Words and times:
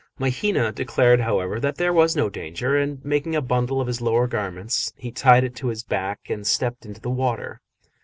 Mahina 0.17 0.71
declared, 0.71 1.19
however, 1.19 1.59
that 1.59 1.75
there 1.75 1.93
was 1.93 2.15
no 2.15 2.27
danger, 2.27 2.75
and 2.75 3.05
making 3.05 3.35
a 3.35 3.39
bundle 3.41 3.79
of 3.79 3.85
his 3.85 4.01
lower 4.01 4.25
garments, 4.25 4.91
he 4.97 5.11
tied 5.11 5.43
it 5.43 5.55
to 5.57 5.67
his 5.67 5.83
back 5.83 6.21
and 6.27 6.47
stepped 6.47 6.87
into 6.87 6.99
the 7.01 7.11
water. 7.11 7.61